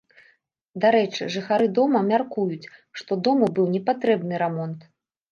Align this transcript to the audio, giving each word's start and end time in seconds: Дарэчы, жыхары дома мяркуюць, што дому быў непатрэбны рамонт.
Дарэчы, 0.83 1.25
жыхары 1.33 1.67
дома 1.79 1.99
мяркуюць, 2.11 2.71
што 3.01 3.17
дому 3.27 3.49
быў 3.59 3.67
непатрэбны 3.75 4.35
рамонт. 4.45 4.79